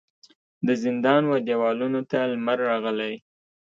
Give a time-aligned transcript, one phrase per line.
[0.67, 3.13] د زندان و دیوالونو ته لمر راغلی